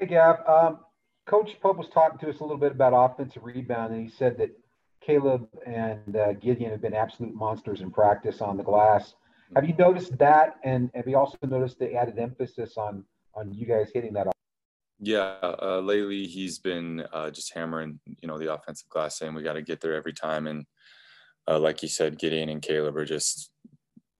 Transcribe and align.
Hey, 0.00 0.06
Gav. 0.06 0.38
Um, 0.48 0.78
Coach 1.26 1.60
Pope 1.60 1.76
was 1.76 1.88
talking 1.92 2.18
to 2.20 2.30
us 2.30 2.40
a 2.40 2.42
little 2.42 2.56
bit 2.56 2.72
about 2.72 2.94
offensive 2.94 3.44
rebound, 3.44 3.92
and 3.92 4.02
he 4.02 4.10
said 4.10 4.38
that 4.38 4.50
Caleb 5.02 5.46
and 5.66 6.16
uh, 6.16 6.32
Gideon 6.32 6.70
have 6.70 6.80
been 6.80 6.94
absolute 6.94 7.34
monsters 7.34 7.82
in 7.82 7.90
practice 7.90 8.40
on 8.40 8.56
the 8.56 8.62
glass. 8.62 9.12
Have 9.54 9.66
you 9.66 9.74
noticed 9.78 10.16
that, 10.16 10.56
and 10.64 10.90
have 10.94 11.06
you 11.06 11.18
also 11.18 11.36
noticed 11.42 11.78
the 11.78 11.92
added 11.92 12.18
emphasis 12.18 12.78
on 12.78 13.04
on 13.34 13.52
you 13.52 13.66
guys 13.66 13.90
hitting 13.92 14.14
that? 14.14 14.28
Off? 14.28 14.32
Yeah, 15.00 15.36
uh, 15.42 15.80
lately 15.84 16.26
he's 16.26 16.58
been 16.58 17.04
uh, 17.12 17.30
just 17.30 17.52
hammering, 17.52 18.00
you 18.22 18.26
know, 18.26 18.38
the 18.38 18.54
offensive 18.54 18.88
glass, 18.88 19.18
saying 19.18 19.34
we 19.34 19.42
got 19.42 19.54
to 19.54 19.62
get 19.62 19.82
there 19.82 19.94
every 19.94 20.14
time. 20.14 20.46
And 20.46 20.64
uh, 21.46 21.58
like 21.58 21.82
you 21.82 21.88
said, 21.88 22.18
Gideon 22.18 22.48
and 22.48 22.62
Caleb 22.62 22.96
are 22.96 23.04
just 23.04 23.50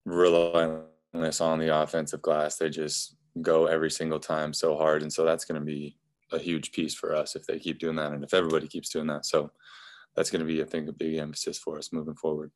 relentless 0.05 1.41
on 1.41 1.57
the 1.57 1.75
offensive 1.75 2.21
glass. 2.21 2.57
They 2.57 2.69
just 2.69 3.15
go 3.41 3.65
every 3.67 3.91
single 3.91 4.19
time 4.19 4.53
so 4.53 4.75
hard, 4.75 5.01
and 5.01 5.11
so 5.11 5.23
that's 5.23 5.45
going 5.45 5.59
to 5.59 5.65
be 5.65 5.97
a 6.31 6.39
huge 6.39 6.71
piece 6.71 6.93
for 6.93 7.15
us 7.15 7.35
if 7.35 7.45
they 7.45 7.59
keep 7.59 7.79
doing 7.79 7.95
that, 7.97 8.13
and 8.13 8.23
if 8.23 8.33
everybody 8.33 8.67
keeps 8.67 8.89
doing 8.89 9.07
that. 9.07 9.25
So 9.25 9.51
that's 10.15 10.29
going 10.29 10.41
to 10.41 10.45
be, 10.45 10.61
I 10.61 10.65
think, 10.65 10.89
a 10.89 10.93
big 10.93 11.15
emphasis 11.15 11.57
for 11.57 11.77
us 11.77 11.93
moving 11.93 12.15
forward. 12.15 12.51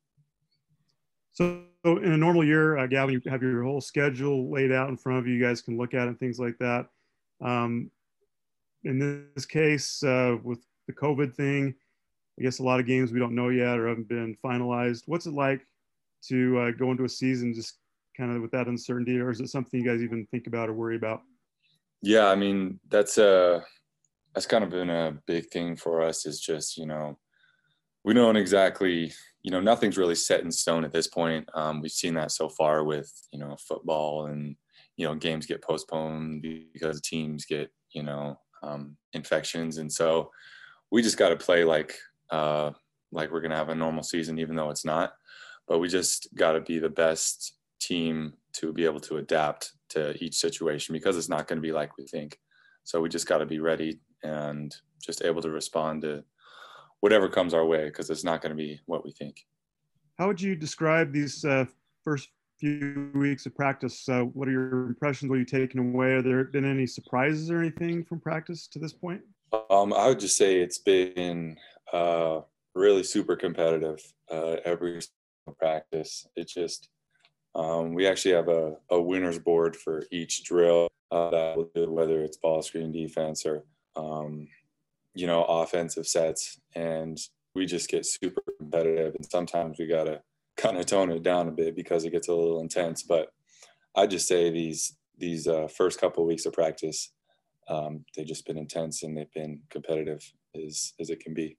So, 1.32 1.64
in 1.84 2.12
a 2.12 2.16
normal 2.16 2.44
year, 2.44 2.78
uh, 2.78 2.86
Gavin, 2.86 3.14
you 3.14 3.30
have 3.30 3.42
your 3.42 3.62
whole 3.62 3.80
schedule 3.80 4.50
laid 4.50 4.72
out 4.72 4.88
in 4.88 4.96
front 4.96 5.18
of 5.18 5.26
you. 5.26 5.34
You 5.34 5.44
guys 5.44 5.60
can 5.60 5.76
look 5.76 5.92
at 5.92 6.04
it 6.04 6.08
and 6.08 6.18
things 6.18 6.38
like 6.38 6.56
that. 6.58 6.86
Um, 7.44 7.90
in 8.84 9.30
this 9.34 9.44
case, 9.44 10.02
uh, 10.02 10.36
with 10.42 10.60
the 10.86 10.94
COVID 10.94 11.34
thing, 11.34 11.74
I 12.38 12.42
guess 12.42 12.58
a 12.58 12.62
lot 12.62 12.80
of 12.80 12.86
games 12.86 13.12
we 13.12 13.20
don't 13.20 13.34
know 13.34 13.48
yet 13.48 13.78
or 13.78 13.88
haven't 13.88 14.08
been 14.08 14.36
finalized. 14.44 15.02
What's 15.06 15.26
it 15.26 15.34
like 15.34 15.66
to 16.28 16.58
uh, 16.58 16.70
go 16.72 16.90
into 16.90 17.04
a 17.04 17.08
season 17.08 17.54
just 17.54 17.78
kind 18.16 18.34
of 18.34 18.42
with 18.42 18.50
that 18.52 18.68
uncertainty, 18.68 19.18
or 19.18 19.30
is 19.30 19.40
it 19.40 19.48
something 19.48 19.80
you 19.80 19.86
guys 19.86 20.02
even 20.02 20.26
think 20.30 20.46
about 20.46 20.68
or 20.68 20.74
worry 20.74 20.96
about? 20.96 21.22
Yeah, 22.02 22.28
I 22.28 22.34
mean 22.34 22.80
that's 22.88 23.18
a 23.18 23.64
that's 24.34 24.46
kind 24.46 24.64
of 24.64 24.70
been 24.70 24.90
a 24.90 25.18
big 25.26 25.50
thing 25.50 25.76
for 25.76 26.02
us. 26.02 26.26
Is 26.26 26.40
just 26.40 26.76
you 26.76 26.86
know 26.86 27.18
we 28.04 28.14
don't 28.14 28.36
exactly 28.36 29.12
you 29.42 29.50
know 29.50 29.60
nothing's 29.60 29.98
really 29.98 30.14
set 30.14 30.42
in 30.42 30.50
stone 30.50 30.84
at 30.84 30.92
this 30.92 31.06
point. 31.06 31.48
Um, 31.54 31.80
we've 31.80 31.90
seen 31.90 32.14
that 32.14 32.32
so 32.32 32.48
far 32.48 32.84
with 32.84 33.10
you 33.32 33.38
know 33.38 33.56
football 33.68 34.26
and 34.26 34.56
you 34.96 35.06
know 35.06 35.14
games 35.14 35.46
get 35.46 35.62
postponed 35.62 36.42
because 36.42 37.00
teams 37.00 37.44
get 37.44 37.70
you 37.92 38.02
know 38.02 38.38
um, 38.62 38.96
infections, 39.12 39.78
and 39.78 39.92
so 39.92 40.30
we 40.90 41.02
just 41.02 41.18
got 41.18 41.30
to 41.30 41.36
play 41.36 41.64
like 41.64 41.98
uh, 42.30 42.70
like 43.10 43.30
we're 43.30 43.40
gonna 43.40 43.56
have 43.56 43.70
a 43.70 43.74
normal 43.74 44.02
season, 44.02 44.38
even 44.38 44.56
though 44.56 44.70
it's 44.70 44.84
not. 44.84 45.14
But 45.66 45.80
we 45.80 45.88
just 45.88 46.28
got 46.36 46.52
to 46.52 46.60
be 46.60 46.78
the 46.78 46.88
best 46.88 47.55
team 47.86 48.34
to 48.54 48.72
be 48.72 48.84
able 48.84 49.00
to 49.00 49.18
adapt 49.18 49.72
to 49.90 50.22
each 50.22 50.34
situation 50.34 50.92
because 50.92 51.16
it's 51.16 51.28
not 51.28 51.46
going 51.46 51.58
to 51.58 51.62
be 51.62 51.72
like 51.72 51.96
we 51.96 52.06
think. 52.06 52.38
So 52.84 53.00
we 53.00 53.08
just 53.08 53.26
got 53.26 53.38
to 53.38 53.46
be 53.46 53.58
ready 53.58 54.00
and 54.22 54.74
just 55.02 55.24
able 55.24 55.42
to 55.42 55.50
respond 55.50 56.02
to 56.02 56.24
whatever 57.00 57.28
comes 57.28 57.54
our 57.54 57.64
way 57.64 57.84
because 57.84 58.10
it's 58.10 58.24
not 58.24 58.40
going 58.40 58.50
to 58.50 58.56
be 58.56 58.80
what 58.86 59.04
we 59.04 59.12
think. 59.12 59.46
How 60.18 60.26
would 60.28 60.40
you 60.40 60.56
describe 60.56 61.12
these 61.12 61.44
uh, 61.44 61.66
first 62.02 62.30
few 62.58 63.10
weeks 63.14 63.46
of 63.46 63.54
practice. 63.54 64.08
Uh, 64.08 64.22
what 64.22 64.48
are 64.48 64.52
your 64.52 64.86
impressions? 64.86 65.28
What 65.28 65.36
are 65.36 65.40
you 65.40 65.44
taking 65.44 65.80
away? 65.94 66.14
Have 66.14 66.24
there 66.24 66.44
been 66.44 66.64
any 66.64 66.86
surprises 66.86 67.50
or 67.50 67.60
anything 67.60 68.04
from 68.04 68.20
practice 68.20 68.66
to 68.68 68.78
this 68.78 68.92
point? 68.92 69.20
Um, 69.70 69.92
I 69.92 70.08
would 70.08 70.20
just 70.20 70.36
say 70.36 70.60
it's 70.60 70.78
been 70.78 71.56
uh, 71.92 72.40
really 72.74 73.02
super 73.02 73.36
competitive 73.36 74.00
uh, 74.30 74.56
every 74.64 75.00
practice. 75.58 76.26
It 76.34 76.48
just 76.48 76.88
um, 77.56 77.94
we 77.94 78.06
actually 78.06 78.34
have 78.34 78.48
a, 78.48 78.76
a 78.90 79.00
winners 79.00 79.38
board 79.38 79.74
for 79.74 80.04
each 80.10 80.44
drill 80.44 80.88
uh, 81.10 81.30
that 81.30 81.56
will 81.56 81.70
do 81.74 81.90
whether 81.90 82.20
it's 82.22 82.36
ball 82.36 82.60
screen 82.60 82.92
defense 82.92 83.46
or 83.46 83.64
um, 83.96 84.46
you 85.14 85.26
know 85.26 85.42
offensive 85.44 86.06
sets, 86.06 86.60
and 86.74 87.18
we 87.54 87.64
just 87.64 87.88
get 87.88 88.04
super 88.04 88.42
competitive. 88.58 89.14
And 89.14 89.24
sometimes 89.24 89.78
we 89.78 89.86
gotta 89.86 90.20
kind 90.58 90.76
of 90.76 90.84
tone 90.84 91.10
it 91.10 91.22
down 91.22 91.48
a 91.48 91.52
bit 91.52 91.74
because 91.74 92.04
it 92.04 92.10
gets 92.10 92.28
a 92.28 92.34
little 92.34 92.60
intense. 92.60 93.02
But 93.02 93.30
I 93.94 94.06
just 94.06 94.28
say 94.28 94.50
these 94.50 94.94
these 95.16 95.48
uh, 95.48 95.66
first 95.68 95.98
couple 95.98 96.22
of 96.22 96.28
weeks 96.28 96.44
of 96.44 96.52
practice, 96.52 97.12
um, 97.68 98.04
they've 98.14 98.26
just 98.26 98.46
been 98.46 98.58
intense 98.58 99.02
and 99.02 99.16
they've 99.16 99.32
been 99.32 99.62
competitive 99.70 100.30
as 100.54 100.92
as 101.00 101.08
it 101.08 101.20
can 101.20 101.32
be. 101.32 101.56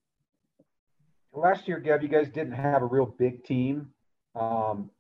Last 1.34 1.68
year, 1.68 1.80
Gav, 1.80 2.04
you 2.04 2.10
guys 2.10 2.30
didn't 2.30 2.54
have 2.54 2.84
a 2.84 2.86
real 2.86 3.08
big 3.08 3.44
team. 3.44 3.90
Um, 4.36 4.92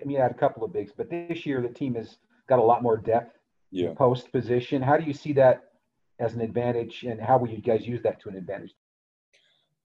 I 0.00 0.04
mean, 0.04 0.16
you 0.16 0.22
had 0.22 0.30
a 0.30 0.34
couple 0.34 0.64
of 0.64 0.72
bigs, 0.72 0.92
but 0.96 1.10
this 1.10 1.44
year 1.46 1.60
the 1.60 1.68
team 1.68 1.94
has 1.94 2.16
got 2.48 2.58
a 2.58 2.62
lot 2.62 2.82
more 2.82 2.96
depth 2.96 3.38
yeah. 3.70 3.92
post 3.94 4.30
position. 4.32 4.82
How 4.82 4.96
do 4.96 5.04
you 5.04 5.14
see 5.14 5.32
that 5.34 5.64
as 6.18 6.34
an 6.34 6.40
advantage, 6.40 7.04
and 7.04 7.20
how 7.20 7.38
will 7.38 7.48
you 7.48 7.60
guys 7.60 7.86
use 7.86 8.02
that 8.02 8.20
to 8.20 8.28
an 8.28 8.36
advantage? 8.36 8.72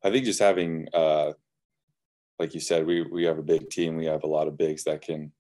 I 0.04 0.12
think 0.12 0.26
just 0.26 0.40
having 0.40 0.88
uh, 0.94 1.34
like 2.40 2.54
you 2.54 2.60
said, 2.60 2.86
we 2.86 3.02
we 3.02 3.24
have 3.24 3.38
a 3.38 3.44
big 3.44 3.70
team. 3.70 3.96
We 3.96 4.06
have 4.06 4.24
a 4.24 4.28
lot 4.28 4.48
of 4.48 4.58
bigs 4.58 4.84
that 4.84 5.02
can, 5.02 5.32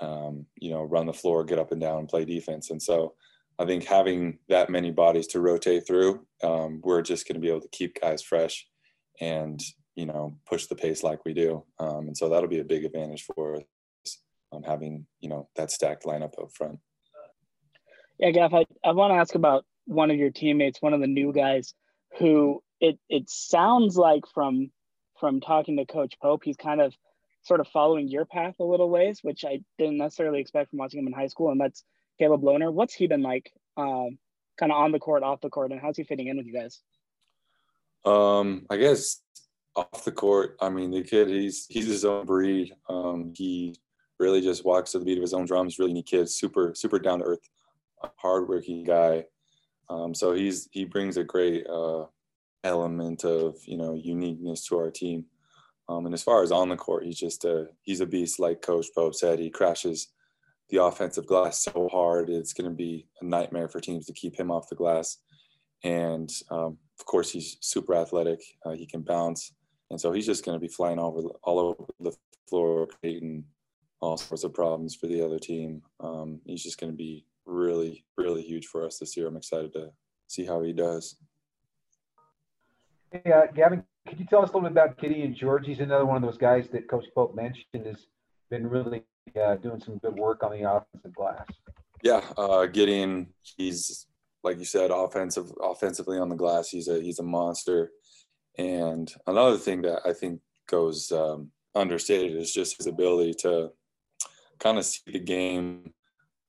um, 0.00 0.46
you 0.56 0.70
know, 0.70 0.82
run 0.82 1.06
the 1.06 1.12
floor, 1.12 1.44
get 1.44 1.58
up 1.58 1.72
and 1.72 1.80
down, 1.80 2.00
and 2.00 2.08
play 2.08 2.24
defense. 2.24 2.70
And 2.70 2.82
so, 2.82 3.14
I 3.58 3.66
think 3.66 3.84
having 3.84 4.38
that 4.48 4.70
many 4.70 4.90
bodies 4.90 5.26
to 5.28 5.40
rotate 5.40 5.86
through, 5.86 6.26
um, 6.42 6.80
we're 6.82 7.02
just 7.02 7.26
going 7.28 7.34
to 7.34 7.40
be 7.40 7.48
able 7.48 7.60
to 7.60 7.68
keep 7.68 8.00
guys 8.00 8.22
fresh, 8.22 8.66
and 9.20 9.60
you 9.96 10.06
know, 10.06 10.36
push 10.46 10.66
the 10.66 10.76
pace 10.76 11.02
like 11.02 11.24
we 11.24 11.34
do. 11.34 11.62
Um, 11.78 12.06
and 12.06 12.16
so 12.16 12.28
that'll 12.28 12.48
be 12.48 12.60
a 12.60 12.64
big 12.64 12.84
advantage 12.84 13.24
for 13.24 13.56
us, 13.56 13.62
um, 14.52 14.62
having 14.62 15.06
you 15.20 15.28
know 15.28 15.48
that 15.56 15.70
stacked 15.70 16.04
lineup 16.04 16.40
up 16.40 16.52
front. 16.52 16.78
Yeah, 18.18 18.30
Gav, 18.30 18.54
I, 18.54 18.64
I 18.84 18.92
want 18.92 19.12
to 19.12 19.16
ask 19.16 19.34
about 19.34 19.64
one 19.86 20.10
of 20.10 20.16
your 20.16 20.30
teammates, 20.30 20.82
one 20.82 20.92
of 20.92 21.00
the 21.00 21.06
new 21.06 21.32
guys, 21.32 21.74
who 22.18 22.62
it 22.80 22.98
it 23.08 23.28
sounds 23.28 23.96
like 23.96 24.24
from 24.32 24.70
from 25.18 25.40
talking 25.40 25.76
to 25.76 25.84
Coach 25.84 26.14
Pope, 26.20 26.42
he's 26.44 26.56
kind 26.56 26.80
of 26.80 26.94
sort 27.42 27.60
of 27.60 27.68
following 27.68 28.08
your 28.08 28.24
path 28.24 28.54
a 28.60 28.64
little 28.64 28.90
ways, 28.90 29.20
which 29.22 29.44
I 29.44 29.60
didn't 29.78 29.98
necessarily 29.98 30.40
expect 30.40 30.70
from 30.70 30.78
watching 30.78 31.00
him 31.00 31.06
in 31.06 31.12
high 31.12 31.26
school. 31.26 31.50
And 31.50 31.60
that's 31.60 31.84
Caleb 32.18 32.42
Lohner. 32.42 32.72
What's 32.72 32.94
he 32.94 33.06
been 33.06 33.22
like, 33.22 33.52
um, 33.76 34.18
kind 34.58 34.72
of 34.72 34.78
on 34.78 34.92
the 34.92 34.98
court, 34.98 35.22
off 35.22 35.40
the 35.40 35.50
court, 35.50 35.72
and 35.72 35.80
how's 35.80 35.96
he 35.96 36.04
fitting 36.04 36.28
in 36.28 36.36
with 36.36 36.46
you 36.46 36.54
guys? 36.54 36.80
Um, 38.04 38.66
I 38.70 38.76
guess 38.76 39.20
off 39.76 40.04
the 40.04 40.12
court, 40.12 40.56
I 40.60 40.70
mean, 40.70 40.90
the 40.90 41.02
kid, 41.02 41.28
he's 41.28 41.66
he's 41.66 41.86
his 41.86 42.04
own 42.04 42.26
breed. 42.26 42.74
Um, 42.88 43.32
he 43.34 43.76
really 44.20 44.40
just 44.40 44.64
walks 44.64 44.92
to 44.92 44.98
the 44.98 45.04
beat 45.04 45.18
of 45.18 45.22
his 45.22 45.34
own 45.34 45.46
drums. 45.46 45.78
Really 45.78 45.94
neat 45.94 46.06
kid, 46.06 46.28
super 46.28 46.74
super 46.74 46.98
down 46.98 47.20
to 47.20 47.24
earth, 47.24 47.48
hardworking 48.16 48.84
guy. 48.84 49.24
Um, 49.88 50.14
so 50.14 50.32
he's 50.32 50.68
he 50.70 50.84
brings 50.84 51.16
a 51.16 51.24
great 51.24 51.66
uh, 51.66 52.04
element 52.62 53.24
of 53.24 53.56
you 53.66 53.76
know 53.76 53.94
uniqueness 53.94 54.66
to 54.66 54.78
our 54.78 54.90
team. 54.90 55.24
Um, 55.88 56.06
and 56.06 56.14
as 56.14 56.22
far 56.22 56.44
as 56.44 56.52
on 56.52 56.68
the 56.68 56.76
court, 56.76 57.04
he's 57.04 57.18
just 57.18 57.44
a 57.44 57.68
he's 57.82 58.00
a 58.00 58.06
beast. 58.06 58.38
Like 58.38 58.62
Coach 58.62 58.86
Pope 58.94 59.14
said, 59.14 59.40
he 59.40 59.50
crashes 59.50 60.08
the 60.68 60.82
offensive 60.82 61.26
glass 61.26 61.64
so 61.64 61.88
hard 61.90 62.30
it's 62.30 62.52
going 62.52 62.70
to 62.70 62.76
be 62.76 63.08
a 63.20 63.24
nightmare 63.24 63.68
for 63.68 63.80
teams 63.80 64.06
to 64.06 64.12
keep 64.12 64.38
him 64.38 64.52
off 64.52 64.68
the 64.68 64.76
glass. 64.76 65.18
And 65.82 66.30
um, 66.50 66.78
of 66.98 67.06
course, 67.06 67.30
he's 67.30 67.56
super 67.60 67.96
athletic. 67.96 68.40
Uh, 68.64 68.72
he 68.72 68.86
can 68.86 69.00
bounce, 69.00 69.52
and 69.90 70.00
so 70.00 70.12
he's 70.12 70.26
just 70.26 70.44
going 70.44 70.54
to 70.54 70.60
be 70.60 70.72
flying 70.72 70.98
over 70.98 71.22
all 71.42 71.58
over 71.58 71.84
the 71.98 72.12
floor, 72.48 72.86
creating 72.86 73.44
all 74.00 74.16
sorts 74.16 74.44
of 74.44 74.54
problems 74.54 74.94
for 74.94 75.06
the 75.06 75.24
other 75.24 75.38
team. 75.38 75.82
Um, 76.00 76.40
he's 76.44 76.62
just 76.62 76.80
going 76.80 76.92
to 76.92 76.96
be 76.96 77.24
really, 77.46 78.04
really 78.16 78.42
huge 78.42 78.66
for 78.66 78.84
us 78.84 78.98
this 78.98 79.16
year. 79.16 79.26
I'm 79.26 79.36
excited 79.36 79.72
to 79.74 79.90
see 80.28 80.44
how 80.44 80.62
he 80.62 80.72
does. 80.72 81.16
Hey, 83.12 83.32
uh, 83.32 83.46
Gavin, 83.54 83.82
could 84.08 84.18
you 84.18 84.26
tell 84.26 84.42
us 84.42 84.50
a 84.50 84.52
little 84.52 84.68
bit 84.68 84.72
about 84.72 84.98
Gideon 84.98 85.34
George? 85.34 85.66
He's 85.66 85.80
another 85.80 86.06
one 86.06 86.16
of 86.16 86.22
those 86.22 86.38
guys 86.38 86.68
that 86.72 86.88
Coach 86.88 87.06
Pope 87.14 87.34
mentioned 87.34 87.86
has 87.86 88.06
been 88.50 88.68
really 88.68 89.02
uh, 89.40 89.56
doing 89.56 89.80
some 89.80 89.98
good 89.98 90.14
work 90.14 90.42
on 90.42 90.52
the 90.52 90.70
offensive 90.70 91.14
glass. 91.14 91.46
Yeah, 92.02 92.22
uh, 92.38 92.66
Gideon, 92.66 93.28
he's 93.42 94.06
like 94.42 94.58
you 94.58 94.64
said, 94.64 94.90
offensive, 94.90 95.52
offensively 95.62 96.18
on 96.18 96.28
the 96.28 96.36
glass, 96.36 96.70
he's 96.70 96.88
a 96.88 97.00
he's 97.00 97.18
a 97.18 97.24
monster. 97.24 97.90
And 98.56 99.12
another 99.26 99.58
thing 99.58 99.82
that 99.82 100.00
I 100.04 100.12
think 100.12 100.40
goes 100.68 101.12
um, 101.12 101.50
understated 101.74 102.36
is 102.36 102.52
just 102.52 102.78
his 102.78 102.86
ability 102.86 103.34
to 103.40 103.70
kind 104.60 104.78
of 104.78 104.84
see 104.84 105.00
the 105.06 105.18
game 105.18 105.92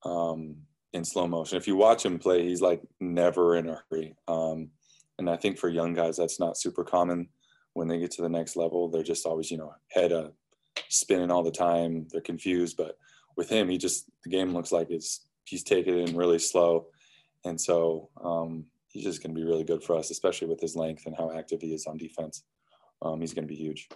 um, 0.06 0.58
in 0.94 1.04
slow 1.04 1.28
motion. 1.28 1.58
If 1.58 1.68
you 1.68 1.75
watch 1.75 2.06
him 2.06 2.19
play, 2.19 2.44
he's 2.44 2.62
like 2.62 2.81
never 3.00 3.56
in 3.56 3.69
a 3.69 3.81
hurry. 3.90 4.16
Um, 4.28 4.69
and 5.18 5.30
I 5.30 5.38
think 5.38 5.58
for 5.58 5.69
young 5.69 5.94
guys, 5.94 6.18
that's 6.18 6.40
not 6.40 6.58
super 6.58 6.84
common. 6.84 7.30
When 7.74 7.88
they 7.88 8.00
get 8.00 8.12
to 8.12 8.22
the 8.22 8.30
next 8.30 8.56
level, 8.56 8.90
they're 8.90 9.04
just 9.04 9.25
always, 9.25 9.50
you 9.50 9.58
know, 9.58 9.74
head 9.90 10.12
spinning 10.90 11.31
all 11.31 11.44
the 11.44 11.52
time. 11.52 12.08
They're 12.12 12.22
confused. 12.22 12.75
But 12.78 12.98
with 13.38 13.50
him, 13.50 13.69
he 13.69 13.78
just 13.78 14.10
the 14.24 14.30
game 14.30 14.54
looks 14.54 14.72
like 14.72 14.90
it's 14.90 15.25
he's 15.46 15.64
taking 15.64 15.98
it 15.98 16.10
in 16.10 16.18
really 16.18 16.40
slow, 16.40 16.88
and 17.46 17.60
so 17.60 18.10
um, 18.24 18.66
he's 18.90 19.04
just 19.04 19.24
going 19.24 19.34
to 19.34 19.40
be 19.40 19.48
really 19.48 19.64
good 19.64 19.84
for 19.84 19.98
us, 19.98 20.12
especially 20.12 20.48
with 20.48 20.60
his 20.60 20.75
length 20.75 21.06
and 21.06 21.16
how 21.16 21.31
active 21.31 21.62
he 21.62 21.74
is 21.74 21.86
on 21.86 21.98
defense. 21.98 22.44
Um, 23.02 23.22
he's 23.22 23.34
going 23.34 23.48
to 23.48 23.54
be 23.54 23.56
huge. 23.56 23.88